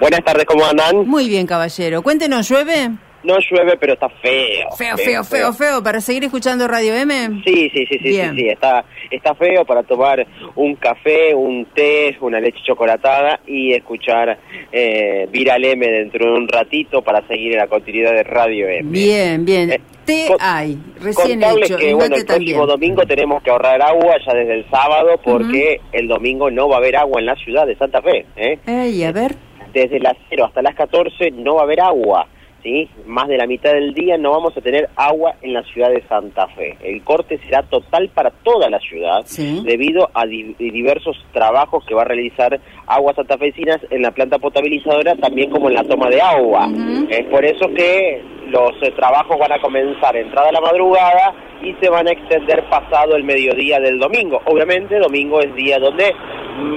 Buenas 0.00 0.24
tardes, 0.24 0.44
¿cómo 0.44 0.66
andan? 0.66 1.06
Muy 1.06 1.28
bien, 1.28 1.46
caballero. 1.46 2.02
Cuéntenos, 2.02 2.48
¿llueve? 2.48 2.90
No 3.24 3.36
llueve, 3.38 3.76
pero 3.78 3.94
está 3.94 4.08
feo. 4.08 4.70
Feo, 4.76 4.96
feo, 4.96 5.24
feo, 5.24 5.52
feo. 5.52 5.82
¿Para 5.82 6.00
seguir 6.00 6.24
escuchando 6.24 6.68
Radio 6.68 6.94
M? 6.94 7.42
Sí, 7.44 7.70
sí, 7.74 7.86
sí, 7.86 7.98
sí, 8.02 8.12
sí, 8.14 8.20
sí, 8.36 8.48
está, 8.48 8.84
está 9.10 9.34
feo 9.34 9.64
para 9.64 9.82
tomar 9.82 10.24
un 10.54 10.76
café, 10.76 11.34
un 11.34 11.64
té, 11.74 12.16
una 12.20 12.38
leche 12.38 12.58
chocolatada 12.64 13.40
y 13.46 13.72
escuchar 13.72 14.38
eh, 14.70 15.26
Viral 15.30 15.64
M 15.64 15.86
dentro 15.86 16.26
de 16.26 16.38
un 16.38 16.46
ratito 16.48 17.02
para 17.02 17.26
seguir 17.26 17.52
en 17.52 17.58
la 17.58 17.66
continuidad 17.66 18.12
de 18.12 18.22
Radio 18.22 18.68
M. 18.68 18.90
Bien, 18.90 19.44
bien. 19.44 19.72
Eh, 19.72 19.80
Té 20.04 20.26
con- 20.28 20.36
hay, 20.40 20.78
recién 21.00 21.40
Contarles 21.40 21.68
hecho. 21.70 21.78
que 21.80 21.94
bueno, 21.94 22.14
el 22.14 22.24
próximo 22.24 22.66
también. 22.66 22.66
domingo 22.66 23.06
tenemos 23.06 23.42
que 23.42 23.50
ahorrar 23.50 23.82
agua 23.82 24.14
ya 24.24 24.34
desde 24.34 24.54
el 24.54 24.70
sábado 24.70 25.20
porque 25.24 25.80
el 25.92 26.06
domingo 26.06 26.48
no 26.48 26.68
va 26.68 26.76
a 26.76 26.78
haber 26.78 26.94
agua 26.96 27.18
en 27.18 27.26
la 27.26 27.34
ciudad 27.34 27.66
de 27.66 27.74
Santa 27.74 28.00
Fe. 28.02 28.24
¿eh? 28.36 28.56
Ey, 28.68 29.02
a 29.02 29.10
ver. 29.10 29.34
desde 29.72 29.98
las 29.98 30.14
0 30.30 30.44
hasta 30.44 30.62
las 30.62 30.76
14 30.76 31.32
no 31.32 31.56
va 31.56 31.62
a 31.62 31.64
haber 31.64 31.80
agua, 31.80 32.28
¿sí? 32.66 32.88
Más 33.06 33.28
de 33.28 33.36
la 33.36 33.46
mitad 33.46 33.72
del 33.72 33.94
día 33.94 34.18
no 34.18 34.32
vamos 34.32 34.56
a 34.56 34.60
tener 34.60 34.88
agua 34.96 35.34
en 35.40 35.52
la 35.52 35.62
ciudad 35.62 35.90
de 35.90 36.02
Santa 36.08 36.48
Fe. 36.48 36.76
El 36.82 37.02
corte 37.04 37.38
será 37.44 37.62
total 37.62 38.08
para 38.08 38.30
toda 38.30 38.68
la 38.68 38.80
ciudad 38.80 39.22
Sí. 39.24 39.62
debido 39.64 40.10
a 40.12 40.26
di- 40.26 40.54
diversos 40.58 41.16
trabajos 41.32 41.84
que 41.86 41.94
va 41.94 42.02
a 42.02 42.06
realizar 42.06 42.58
Aguas 42.88 43.14
Santafesinas 43.16 43.78
en 43.90 44.02
la 44.02 44.10
planta 44.10 44.38
potabilizadora, 44.38 45.14
también 45.16 45.50
como 45.50 45.68
en 45.68 45.74
la 45.74 45.84
toma 45.84 46.08
de 46.10 46.20
agua. 46.20 46.68
Es 47.08 47.24
por 47.26 47.44
eso 47.44 47.68
que 47.74 48.20
los 48.48 48.72
eh, 48.82 48.90
trabajos 48.96 49.38
van 49.38 49.52
a 49.52 49.60
comenzar 49.60 50.16
entrada 50.16 50.48
a 50.48 50.52
la 50.52 50.60
madrugada 50.60 51.34
y 51.62 51.72
se 51.80 51.88
van 51.88 52.06
a 52.08 52.12
extender 52.12 52.64
pasado 52.68 53.14
el 53.16 53.22
mediodía 53.24 53.78
del 53.80 53.98
domingo. 54.00 54.40
Obviamente, 54.46 54.98
domingo 54.98 55.40
es 55.40 55.54
día 55.54 55.78
donde 55.78 56.12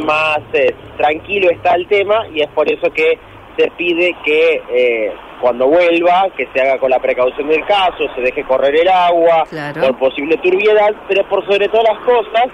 más 0.06 0.40
eh, 0.54 0.74
tranquilo 0.98 1.50
está 1.50 1.74
el 1.76 1.88
tema 1.88 2.28
y 2.34 2.42
es 2.42 2.48
por 2.50 2.72
eso 2.72 2.92
que 2.92 3.18
se 3.60 3.70
pide 3.72 4.16
que 4.24 4.62
eh, 4.72 5.14
cuando 5.42 5.68
vuelva, 5.68 6.28
que 6.38 6.48
se 6.54 6.62
haga 6.62 6.80
con 6.80 6.90
la 6.90 7.00
precaución 7.00 7.48
del 7.50 7.66
caso, 7.66 8.06
se 8.16 8.22
deje 8.22 8.44
correr 8.44 8.76
el 8.76 8.88
agua 8.88 9.44
Claro. 9.50 9.82
por 9.82 9.98
posible 10.00 10.38
turbiedad, 10.38 10.94
pero 11.08 11.28
por 11.28 11.46
sobre 11.46 11.68
todas 11.68 11.88
las 11.94 12.00
cosas, 12.06 12.46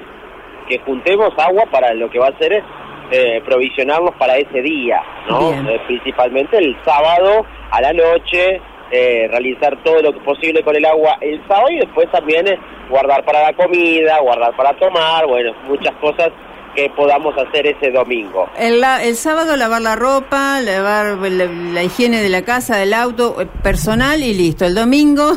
que 0.67 0.80
juntemos 0.80 1.30
agua 1.38 1.63
para 1.71 1.93
lo 1.93 2.09
que 2.09 2.17
va 2.17 2.30
a 2.30 2.38
ser 2.39 2.63
eh, 3.11 3.41
provisionarnos 3.45 4.15
para 4.15 4.35
ese 4.38 4.61
día, 4.63 4.99
¿no? 5.30 5.52
Eh, 5.53 5.80
principalmente 5.85 6.57
el 6.57 6.75
sábado 6.83 7.45
a 7.69 7.81
la 7.81 7.93
noche, 7.93 8.59
eh, 8.91 9.27
realizar 9.30 9.77
todo 9.83 10.02
lo 10.02 10.13
posible 10.23 10.63
con 10.63 10.75
el 10.75 10.85
agua 10.85 11.17
el 11.21 11.39
sábado 11.47 11.69
y 11.69 11.80
después 11.80 12.09
también 12.11 12.47
eh, 12.47 12.58
guardar 12.89 13.23
para 13.23 13.43
la 13.43 13.53
comida, 13.53 14.19
guardar 14.21 14.55
para 14.55 14.73
tomar, 14.77 15.27
bueno, 15.27 15.53
muchas 15.67 15.93
cosas 15.97 16.30
que 16.75 16.89
podamos 16.89 17.33
hacer 17.37 17.67
ese 17.67 17.91
domingo. 17.91 18.49
El, 18.57 18.81
la- 18.81 19.03
el 19.03 19.15
sábado 19.15 19.55
lavar 19.55 19.81
la 19.81 19.95
ropa, 19.95 20.59
lavar 20.61 21.17
la, 21.17 21.45
la 21.45 21.83
higiene 21.83 22.21
de 22.21 22.29
la 22.29 22.41
casa, 22.43 22.77
del 22.77 22.93
auto, 22.93 23.41
eh, 23.41 23.47
personal 23.63 24.21
y 24.21 24.33
listo. 24.33 24.65
El 24.65 24.75
domingo. 24.75 25.31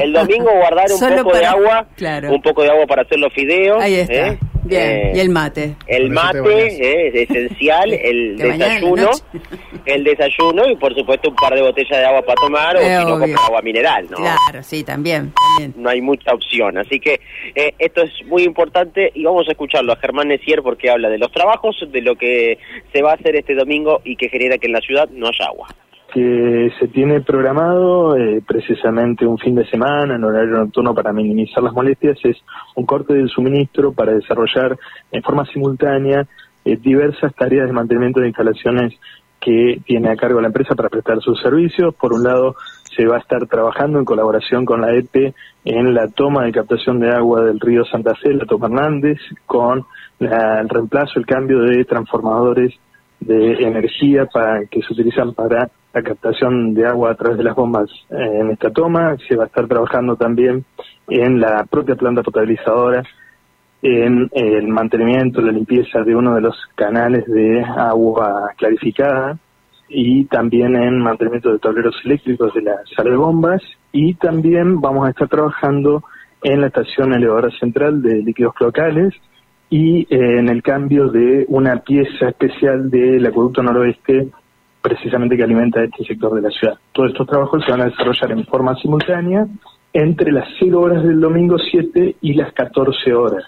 El 0.00 0.12
domingo 0.12 0.50
guardar 0.58 0.86
un 0.92 0.98
Solo 0.98 1.24
poco 1.24 1.36
de 1.36 1.46
agua, 1.46 1.86
Claro. 1.96 2.30
un 2.32 2.40
poco 2.40 2.62
de 2.62 2.70
agua 2.70 2.86
para 2.86 3.02
hacer 3.02 3.18
los 3.18 3.32
fideos. 3.32 3.82
Ahí 3.82 3.96
está. 3.96 4.28
¿eh? 4.28 4.38
Bien. 4.68 4.82
Eh, 4.82 5.12
y 5.16 5.20
el 5.20 5.30
mate. 5.30 5.74
El 5.86 6.10
mate 6.10 6.38
eh, 6.38 7.08
es 7.08 7.30
esencial, 7.30 7.92
el 8.02 8.36
desayuno, 8.36 9.10
el 9.86 10.04
desayuno 10.04 10.68
y 10.68 10.76
por 10.76 10.94
supuesto 10.94 11.30
un 11.30 11.36
par 11.36 11.54
de 11.54 11.62
botellas 11.62 11.98
de 11.98 12.04
agua 12.04 12.22
para 12.22 12.40
tomar 12.40 12.76
o 12.76 12.80
Eh, 12.80 12.98
si 12.98 13.04
no 13.04 13.18
comprar 13.18 13.44
agua 13.46 13.62
mineral, 13.62 14.06
¿no? 14.10 14.16
Claro, 14.16 14.62
sí, 14.62 14.84
también. 14.84 15.32
también. 15.32 15.74
No 15.82 15.90
hay 15.90 16.00
mucha 16.00 16.32
opción, 16.34 16.78
así 16.78 17.00
que 17.00 17.20
eh, 17.54 17.74
esto 17.78 18.02
es 18.02 18.10
muy 18.26 18.42
importante 18.44 19.10
y 19.14 19.24
vamos 19.24 19.48
a 19.48 19.52
escucharlo 19.52 19.92
a 19.92 19.96
Germán 19.96 20.28
Necier 20.28 20.62
porque 20.62 20.90
habla 20.90 21.08
de 21.08 21.18
los 21.18 21.32
trabajos, 21.32 21.76
de 21.90 22.02
lo 22.02 22.16
que 22.16 22.58
se 22.92 23.02
va 23.02 23.12
a 23.12 23.14
hacer 23.14 23.36
este 23.36 23.54
domingo 23.54 24.00
y 24.04 24.16
que 24.16 24.28
genera 24.28 24.58
que 24.58 24.66
en 24.66 24.72
la 24.72 24.80
ciudad 24.80 25.08
no 25.10 25.28
haya 25.28 25.46
agua. 25.46 25.68
Que 26.18 26.72
se 26.80 26.88
tiene 26.88 27.20
programado 27.20 28.16
eh, 28.16 28.42
precisamente 28.44 29.24
un 29.24 29.38
fin 29.38 29.54
de 29.54 29.64
semana 29.66 30.16
en 30.16 30.24
horario 30.24 30.56
nocturno 30.58 30.92
para 30.92 31.12
minimizar 31.12 31.62
las 31.62 31.72
molestias 31.72 32.18
es 32.24 32.36
un 32.74 32.86
corte 32.86 33.14
del 33.14 33.28
suministro 33.28 33.92
para 33.92 34.12
desarrollar 34.14 34.76
en 35.12 35.22
forma 35.22 35.44
simultánea 35.46 36.26
eh, 36.64 36.76
diversas 36.76 37.32
tareas 37.36 37.68
de 37.68 37.72
mantenimiento 37.72 38.18
de 38.20 38.26
instalaciones 38.28 38.94
que 39.40 39.80
tiene 39.86 40.10
a 40.10 40.16
cargo 40.16 40.40
la 40.40 40.48
empresa 40.48 40.74
para 40.74 40.88
prestar 40.88 41.20
sus 41.20 41.40
servicios. 41.40 41.94
Por 41.94 42.12
un 42.12 42.24
lado, 42.24 42.56
se 42.96 43.06
va 43.06 43.16
a 43.16 43.20
estar 43.20 43.46
trabajando 43.46 44.00
en 44.00 44.04
colaboración 44.04 44.64
con 44.64 44.80
la 44.80 44.92
EPE 44.96 45.34
en 45.64 45.94
la 45.94 46.08
toma 46.08 46.44
de 46.46 46.52
captación 46.52 46.98
de 46.98 47.10
agua 47.10 47.42
del 47.42 47.60
río 47.60 47.84
Santa 47.84 48.16
Fe, 48.16 48.34
la 48.34 48.44
Toma 48.44 48.66
Hernández, 48.66 49.18
con 49.46 49.84
la- 50.18 50.60
el 50.60 50.68
reemplazo, 50.68 51.20
el 51.20 51.26
cambio 51.26 51.60
de 51.60 51.84
transformadores 51.84 52.74
de 53.20 53.52
energía 53.62 54.26
para 54.26 54.64
que 54.66 54.82
se 54.82 54.92
utilizan 54.92 55.32
para 55.34 55.70
la 55.92 56.02
captación 56.02 56.74
de 56.74 56.86
agua 56.86 57.12
a 57.12 57.14
través 57.14 57.38
de 57.38 57.44
las 57.44 57.54
bombas 57.54 57.90
eh, 58.10 58.40
en 58.40 58.50
esta 58.50 58.70
toma. 58.70 59.16
Se 59.28 59.36
va 59.36 59.44
a 59.44 59.46
estar 59.46 59.66
trabajando 59.66 60.16
también 60.16 60.64
en 61.08 61.40
la 61.40 61.64
propia 61.64 61.96
planta 61.96 62.22
potabilizadora 62.22 63.02
en 63.82 64.28
el 64.32 64.68
mantenimiento, 64.68 65.40
la 65.40 65.52
limpieza 65.52 66.02
de 66.02 66.14
uno 66.14 66.34
de 66.34 66.40
los 66.40 66.56
canales 66.74 67.24
de 67.26 67.62
agua 67.62 68.52
clarificada 68.56 69.38
y 69.88 70.24
también 70.24 70.76
en 70.76 70.98
mantenimiento 70.98 71.52
de 71.52 71.58
tableros 71.58 71.94
eléctricos 72.04 72.52
de 72.54 72.62
la 72.62 72.76
sala 72.94 73.10
de 73.10 73.16
bombas 73.16 73.62
y 73.92 74.14
también 74.14 74.80
vamos 74.80 75.06
a 75.06 75.10
estar 75.10 75.28
trabajando 75.28 76.02
en 76.42 76.60
la 76.60 76.66
estación 76.66 77.14
elevadora 77.14 77.50
central 77.58 78.02
de 78.02 78.22
líquidos 78.22 78.54
cloacales 78.54 79.14
y 79.70 80.00
eh, 80.02 80.38
en 80.38 80.48
el 80.48 80.62
cambio 80.62 81.08
de 81.08 81.46
una 81.48 81.76
pieza 81.76 82.28
especial 82.28 82.90
del 82.90 83.24
acueducto 83.26 83.62
noroeste 83.62 84.28
precisamente 84.80 85.36
que 85.36 85.42
alimenta 85.42 85.82
este 85.82 86.04
sector 86.04 86.34
de 86.34 86.42
la 86.42 86.50
ciudad. 86.50 86.78
Todos 86.92 87.10
estos 87.10 87.26
trabajos 87.26 87.64
se 87.64 87.70
van 87.70 87.82
a 87.82 87.86
desarrollar 87.86 88.32
en 88.32 88.44
forma 88.46 88.74
simultánea 88.76 89.46
entre 89.92 90.32
las 90.32 90.48
0 90.58 90.80
horas 90.80 91.02
del 91.02 91.20
domingo 91.20 91.56
7 91.58 92.16
y 92.20 92.34
las 92.34 92.52
14 92.52 93.14
horas. 93.14 93.44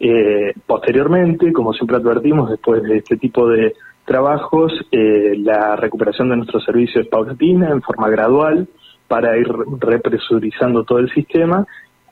Eh, 0.00 0.52
posteriormente, 0.66 1.52
como 1.52 1.72
siempre 1.72 1.96
advertimos, 1.96 2.50
después 2.50 2.82
de 2.82 2.98
este 2.98 3.16
tipo 3.16 3.48
de 3.48 3.74
trabajos, 4.04 4.72
eh, 4.90 5.34
la 5.38 5.76
recuperación 5.76 6.30
de 6.30 6.36
nuestro 6.36 6.60
servicio 6.60 7.00
es 7.00 7.08
paulatina, 7.08 7.70
en 7.70 7.80
forma 7.80 8.08
gradual, 8.08 8.68
para 9.08 9.36
ir 9.36 9.48
represurizando 9.80 10.84
todo 10.84 10.98
el 10.98 11.10
sistema 11.12 11.66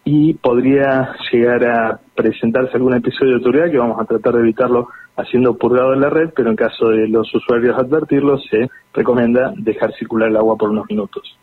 y 0.04 0.34
podría 0.34 1.14
llegar 1.30 1.64
a 1.64 2.00
presentarse 2.14 2.76
algún 2.76 2.94
episodio 2.94 3.30
de 3.30 3.36
autoridad 3.36 3.70
que 3.70 3.78
vamos 3.78 4.00
a 4.00 4.04
tratar 4.04 4.34
de 4.34 4.40
evitarlo 4.40 4.88
haciendo 5.16 5.56
purgado 5.56 5.94
en 5.94 6.00
la 6.00 6.10
red, 6.10 6.30
pero 6.34 6.50
en 6.50 6.56
caso 6.56 6.88
de 6.88 7.08
los 7.08 7.32
usuarios 7.34 7.76
advertirlo, 7.78 8.38
se 8.38 8.68
recomienda 8.92 9.52
dejar 9.56 9.92
circular 9.94 10.28
el 10.28 10.36
agua 10.36 10.56
por 10.56 10.70
unos 10.70 10.86
minutos. 10.88 11.36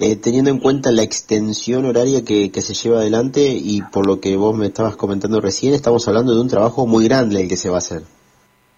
Eh, 0.00 0.16
teniendo 0.16 0.50
en 0.50 0.58
cuenta 0.58 0.90
la 0.90 1.02
extensión 1.02 1.84
horaria 1.84 2.24
que, 2.24 2.50
que 2.50 2.62
se 2.62 2.74
lleva 2.74 3.00
adelante 3.00 3.40
y 3.42 3.82
por 3.82 4.06
lo 4.06 4.20
que 4.20 4.36
vos 4.36 4.56
me 4.56 4.66
estabas 4.66 4.96
comentando 4.96 5.40
recién, 5.40 5.74
estamos 5.74 6.08
hablando 6.08 6.34
de 6.34 6.40
un 6.40 6.48
trabajo 6.48 6.86
muy 6.86 7.04
grande 7.04 7.42
el 7.42 7.48
que 7.48 7.56
se 7.56 7.68
va 7.68 7.76
a 7.76 7.78
hacer. 7.78 8.02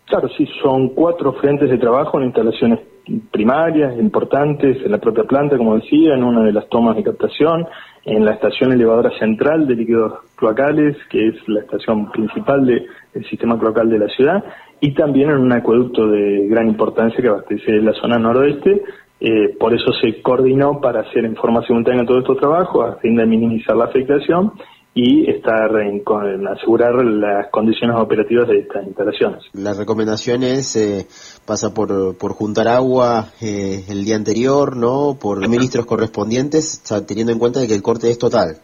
Claro, 0.06 0.28
sí, 0.36 0.46
son 0.62 0.88
cuatro 0.90 1.34
frentes 1.34 1.70
de 1.70 1.78
trabajo 1.78 2.18
en 2.18 2.26
instalaciones 2.26 2.80
primarias, 3.30 3.98
importantes, 3.98 4.78
en 4.84 4.91
la 4.91 4.98
propia 4.98 5.24
planta, 5.24 5.56
como 5.56 5.76
decía, 5.76 6.14
en 6.14 6.24
una 6.24 6.42
de 6.42 6.52
las 6.52 6.69
tomas 6.69 6.96
de 6.96 7.02
captación, 7.02 7.66
en 8.04 8.24
la 8.24 8.32
estación 8.32 8.72
elevadora 8.72 9.10
central 9.19 9.66
de 9.66 9.76
líquidos 9.76 10.12
cloacales, 10.36 10.96
que 11.10 11.28
es 11.28 11.34
la 11.48 11.60
estación 11.60 12.10
principal 12.10 12.64
de- 12.64 12.86
del 13.14 13.24
sistema 13.26 13.58
cloacal 13.58 13.88
de 13.91 13.98
la 13.98 14.08
ciudad, 14.08 14.44
y 14.80 14.94
también 14.94 15.30
en 15.30 15.38
un 15.38 15.52
acueducto 15.52 16.06
de 16.06 16.46
gran 16.48 16.69
importancia 16.69 17.20
que 17.20 17.28
abastece 17.28 17.72
la 17.82 17.92
zona 17.94 18.19
noroeste. 18.19 18.82
Eh, 19.20 19.56
por 19.58 19.75
eso 19.75 19.92
se 20.00 20.22
coordinó 20.22 20.80
para 20.80 21.00
hacer 21.00 21.25
en 21.25 21.34
forma 21.34 21.62
simultánea 21.62 22.06
todo 22.06 22.20
estos 22.20 22.36
trabajos, 22.38 22.88
a 22.88 22.96
fin 22.98 23.16
de 23.16 23.26
minimizar 23.26 23.76
la 23.76 23.86
afectación 23.86 24.52
y 24.94 25.31
estar 25.31 25.71
en, 25.81 26.00
con- 26.00 26.49
asegurar 26.49 26.94
las 27.04 27.50
condiciones 27.50 27.97
operativas 27.97 28.49
de 28.49 28.59
estas 28.60 28.87
instalaciones. 28.87 29.43
La 29.53 29.72
recomendación 29.75 30.43
es, 30.43 30.75
eh, 30.76 31.06
pasa 31.47 31.72
por, 31.72 32.16
por 32.19 32.32
juntar 32.32 32.66
agua 32.69 33.26
eh, 33.40 33.85
el 33.88 34.05
día 34.05 34.17
anterior, 34.17 34.76
¿no? 34.76 35.17
Por 35.20 35.49
ministros 35.49 35.87
correspondientes, 35.87 36.81
o 36.82 36.87
sea, 36.87 37.06
teniendo 37.06 37.32
en 37.32 37.38
cuenta 37.38 37.61
de 37.61 37.69
que 37.69 37.75
el 37.75 37.82
corte 37.82 38.11
es 38.11 38.19
total. 38.19 38.56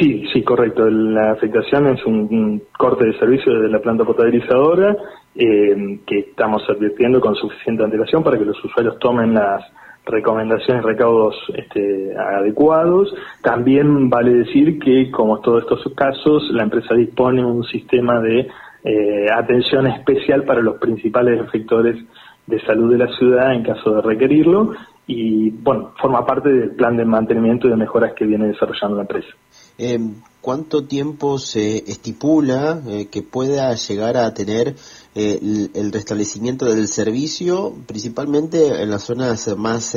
Sí, 0.00 0.24
sí, 0.32 0.42
correcto. 0.42 0.90
La 0.90 1.30
afectación 1.32 1.86
es 1.88 2.04
un, 2.04 2.14
un 2.30 2.62
corte 2.76 3.04
de 3.06 3.18
servicio 3.18 3.52
desde 3.54 3.68
la 3.70 3.78
planta 3.80 4.04
potabilizadora 4.04 4.96
eh, 5.36 6.00
que 6.04 6.18
estamos 6.18 6.62
advirtiendo 6.68 7.20
con 7.20 7.36
suficiente 7.36 7.84
antelación 7.84 8.24
para 8.24 8.36
que 8.36 8.44
los 8.44 8.62
usuarios 8.64 8.98
tomen 8.98 9.32
las 9.32 9.62
recomendaciones 10.06 10.84
recaudos 10.84 11.34
este, 11.54 12.16
adecuados. 12.16 13.12
También 13.42 14.08
vale 14.08 14.32
decir 14.32 14.78
que, 14.78 15.10
como 15.10 15.40
todos 15.40 15.62
estos 15.62 15.92
casos, 15.94 16.48
la 16.52 16.62
empresa 16.62 16.94
dispone 16.94 17.44
un 17.44 17.64
sistema 17.64 18.20
de 18.20 18.48
eh, 18.84 19.26
atención 19.34 19.88
especial 19.88 20.44
para 20.44 20.62
los 20.62 20.78
principales 20.78 21.40
efectores 21.40 21.96
de 22.46 22.60
salud 22.64 22.92
de 22.92 22.98
la 22.98 23.12
ciudad 23.16 23.52
en 23.52 23.64
caso 23.64 23.96
de 23.96 24.02
requerirlo 24.02 24.72
y, 25.08 25.50
bueno, 25.50 25.92
forma 26.00 26.24
parte 26.24 26.52
del 26.52 26.70
plan 26.70 26.96
de 26.96 27.04
mantenimiento 27.04 27.66
y 27.66 27.70
de 27.70 27.76
mejoras 27.76 28.12
que 28.14 28.24
viene 28.24 28.46
desarrollando 28.46 28.96
la 28.96 29.02
empresa. 29.02 29.28
Eh, 29.78 29.98
¿Cuánto 30.46 30.84
tiempo 30.84 31.40
se 31.40 31.78
estipula 31.90 32.80
eh, 32.86 33.06
que 33.06 33.22
pueda 33.22 33.74
llegar 33.74 34.16
a 34.16 34.32
tener 34.32 34.76
eh, 35.16 35.70
el, 35.74 35.92
restablecimiento 35.92 36.66
del 36.66 36.86
servicio, 36.86 37.74
principalmente 37.84 38.80
en 38.80 38.88
las 38.88 39.02
zonas 39.02 39.48
más 39.56 39.96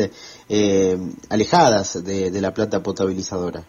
eh, 0.50 0.98
alejadas 1.30 2.04
de, 2.04 2.42
la 2.42 2.52
planta 2.52 2.82
potabilizadora. 2.82 3.64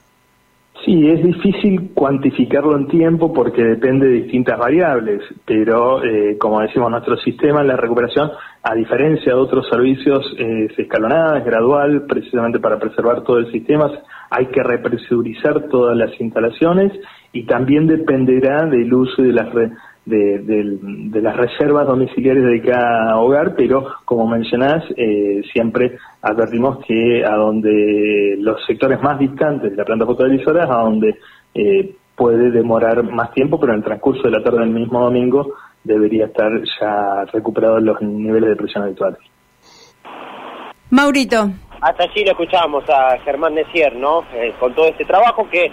Sí, 0.85 1.09
es 1.09 1.23
difícil 1.23 1.91
cuantificarlo 1.93 2.75
en 2.75 2.89
tiempo 2.89 3.35
porque 3.35 3.63
depende 3.63 4.07
de 4.07 4.23
distintas 4.23 4.59
variables, 4.59 5.21
pero 5.45 6.03
eh, 6.03 6.39
como 6.39 6.61
decimos, 6.61 6.91
nuestro 6.91 7.19
sistema, 7.19 7.63
la 7.63 7.77
recuperación, 7.77 8.31
a 8.63 8.75
diferencia 8.75 9.35
de 9.35 9.39
otros 9.39 9.69
servicios, 9.69 10.25
es 10.39 10.79
escalonada, 10.79 11.39
es 11.39 11.45
gradual, 11.45 12.07
precisamente 12.09 12.61
para 12.61 12.79
preservar 12.79 13.23
todo 13.25 13.39
el 13.39 13.53
sistema, 13.53 13.91
hay 14.31 14.47
que 14.47 14.63
represurizar 14.63 15.69
todas 15.69 15.95
las 15.95 16.19
instalaciones 16.19 16.93
y 17.33 17.45
también 17.45 17.87
dependerá 17.87 18.65
del 18.65 18.93
uso 18.95 19.21
de 19.21 19.33
las 19.33 19.53
redes 20.07 20.47
de, 20.47 21.21
las 21.21 21.37
reservas 21.37 21.87
domiciliares 21.87 22.45
de 22.45 22.63
cada 22.63 23.19
hogar, 23.19 23.55
pero 23.57 23.87
como 24.05 24.27
mencionás, 24.27 24.85
eh, 24.97 25.43
siempre 25.53 25.99
advertimos 26.23 26.85
que 26.87 27.25
a 27.25 27.35
donde 27.37 28.37
los 28.39 28.65
sectores 28.67 29.03
más 29.03 29.19
distantes 29.19 29.71
de 29.71 29.77
la 29.77 29.85
planta 29.85 30.07
potabilizadora, 30.07 30.65
a 30.65 30.83
donde 30.83 31.19
eh, 31.55 31.95
puede 32.17 32.51
demorar 32.51 33.03
más 33.05 33.33
tiempo, 33.33 33.59
pero 33.59 33.73
en 33.73 33.79
el 33.79 33.85
transcurso 33.85 34.23
de 34.25 34.31
la 34.31 34.43
tarde 34.43 34.61
del 34.61 34.71
mismo 34.71 35.01
domingo 35.01 35.55
debería 35.83 36.27
estar 36.27 36.51
ya 36.81 37.25
recuperado 37.33 37.81
los 37.81 38.01
niveles 38.03 38.51
de 38.51 38.57
presión 38.57 38.85
habituales. 38.85 39.19
Maurito. 40.91 41.51
Hasta 41.81 42.05
allí 42.05 42.25
lo 42.25 42.33
escuchábamos 42.33 42.85
a 42.91 43.19
Germán 43.25 43.55
Necier, 43.55 43.97
¿no? 43.97 44.25
Eh, 44.35 44.53
con 44.61 44.75
todo 44.75 44.89
este 44.89 45.05
trabajo 45.07 45.49
que 45.49 45.73